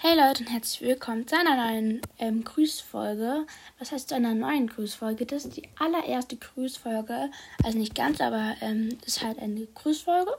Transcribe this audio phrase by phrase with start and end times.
[0.00, 3.44] Hey Leute und herzlich willkommen zu einer neuen ähm, Grüßfolge.
[3.80, 5.26] Was heißt zu einer neuen Grüßfolge?
[5.26, 7.32] Das ist die allererste Grüßfolge.
[7.64, 10.30] Also nicht ganz, aber ähm, ist halt eine Grüßfolge.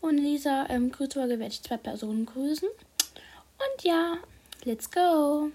[0.00, 2.68] Und in dieser ähm, Grüßfolge werde ich zwei Personen grüßen.
[2.68, 4.18] Und ja,
[4.62, 5.50] let's go.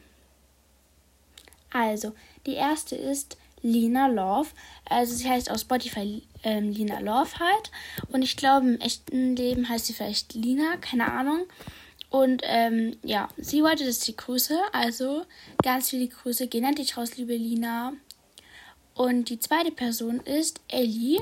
[1.72, 2.12] Also,
[2.46, 4.50] die erste ist Lina Love.
[4.90, 7.72] Also sie heißt auf Spotify ähm, Lina Love halt.
[8.10, 11.46] Und ich glaube, im echten Leben heißt sie vielleicht Lina, keine Ahnung.
[12.10, 14.58] Und ähm, ja, sie wollte, dass ich grüße.
[14.72, 15.26] Also
[15.62, 17.94] ganz viele Grüße gehen an dich raus, liebe Lina.
[18.94, 21.20] Und die zweite Person ist Ellie.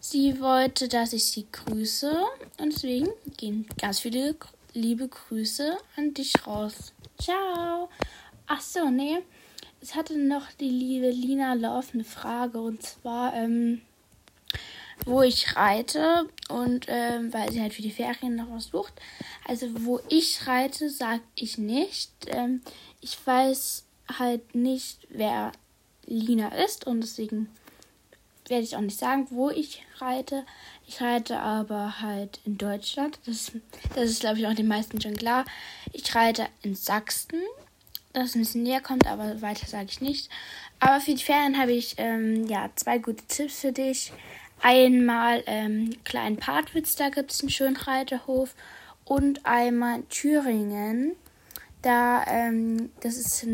[0.00, 2.24] Sie wollte, dass ich sie grüße.
[2.58, 4.34] Und deswegen gehen ganz viele
[4.72, 6.92] liebe Grüße an dich raus.
[7.20, 7.88] Ciao.
[8.46, 9.18] Ach so, nee.
[9.80, 12.60] Es hatte noch die liebe Lina Love eine Frage.
[12.60, 13.82] Und zwar, ähm,
[15.04, 18.94] wo ich reite und ähm, weil sie halt für die Ferien noch was sucht.
[19.46, 22.12] Also wo ich reite, sag ich nicht.
[22.28, 22.62] Ähm,
[23.00, 23.84] ich weiß
[24.18, 25.52] halt nicht, wer
[26.06, 27.48] Lina ist und deswegen
[28.48, 30.44] werde ich auch nicht sagen, wo ich reite.
[30.86, 33.18] Ich reite aber halt in Deutschland.
[33.24, 33.52] Das,
[33.94, 35.44] das ist, glaube ich, auch den meisten schon klar.
[35.92, 37.40] Ich reite in Sachsen,
[38.12, 40.28] das ein bisschen näher kommt, aber weiter sage ich nicht.
[40.80, 44.12] Aber für die Ferien habe ich ähm, ja zwei gute Tipps für dich.
[44.62, 48.54] Einmal ähm, Klein Partwitz, da gibt es einen schönen Reiterhof.
[49.04, 51.16] Und einmal Thüringen.
[51.82, 53.44] Da, ähm, das ist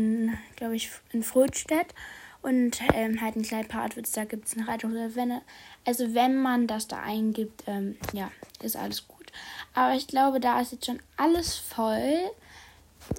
[0.55, 1.87] glaube ich, in Frödstedt.
[2.43, 5.15] Und ähm, halt in Klein Partwitz, da gibt es einen Reiterhof.
[5.15, 5.41] Wenn,
[5.83, 9.31] also wenn man das da eingibt, ähm, ja, ist alles gut.
[9.73, 12.29] Aber ich glaube, da ist jetzt schon alles voll.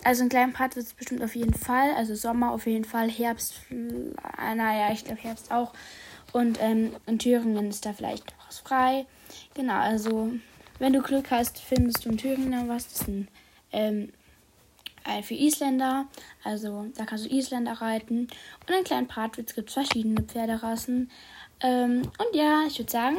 [0.05, 1.93] Also in kleinen Partwitz bestimmt auf jeden Fall.
[1.95, 5.73] Also Sommer auf jeden Fall, Herbst, äh, naja, ich glaube Herbst auch.
[6.33, 9.07] Und ähm, in Thüringen ist da vielleicht was frei.
[9.55, 10.33] Genau, also
[10.79, 12.89] wenn du Glück hast, findest du in Thüringen was.
[12.89, 13.29] Das ist ein,
[13.73, 14.13] ähm,
[15.23, 16.07] für Isländer.
[16.45, 18.29] Also da kannst du Isländer reiten.
[18.67, 21.11] Und in kleinen Partwitz gibt es verschiedene Pferderassen.
[21.63, 23.19] Ähm, und ja, ich würde sagen,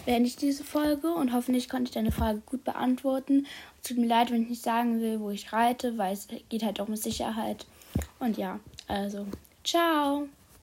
[0.00, 3.46] beende ich diese Folge und hoffentlich konnte ich deine Frage gut beantworten.
[3.82, 6.80] Tut mir leid, wenn ich nicht sagen will, wo ich reite, weil es geht halt
[6.80, 7.66] auch um Sicherheit.
[8.18, 9.26] Und ja, also,
[9.62, 10.28] ciao.